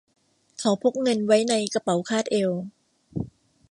[0.59, 2.51] เขาพกเงินไว้ในกระเป๋าคาดเอว